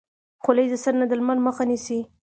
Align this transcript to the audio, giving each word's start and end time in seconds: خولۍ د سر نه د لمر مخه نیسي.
خولۍ 0.43 0.65
د 0.69 0.75
سر 0.83 0.93
نه 0.99 1.05
د 1.09 1.11
لمر 1.19 1.37
مخه 1.47 1.63
نیسي. 1.69 1.99